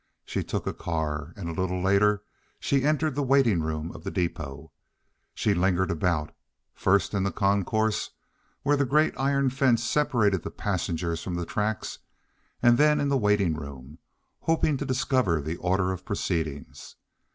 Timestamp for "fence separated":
9.51-10.41